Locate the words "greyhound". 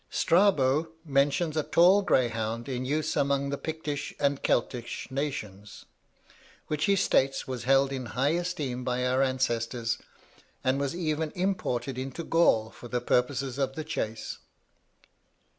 2.01-2.67